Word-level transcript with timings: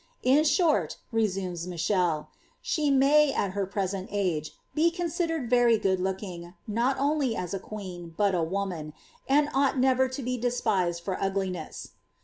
^ 0.01 0.03
In 0.23 0.43
short," 0.45 0.97
resumes 1.11 1.67
Michele, 1.67 2.27
'^flhe 2.63 2.91
may, 2.91 3.31
at 3.31 3.51
her 3.51 3.67
present 3.67 4.09
age, 4.11 4.55
be 4.73 4.89
considered 4.89 5.47
very 5.47 5.77
good 5.77 5.99
looking, 5.99 6.55
not 6.65 6.97
only 6.97 7.35
ts 7.35 7.53
a 7.53 7.59
queen, 7.59 8.15
but 8.17 8.33
a 8.33 8.41
woman, 8.41 8.93
and 9.29 9.47
ought 9.53 9.77
never 9.77 10.07
to 10.07 10.23
be 10.23 10.39
despised 10.39 11.03
for 11.03 11.21
ugliness." 11.21 11.89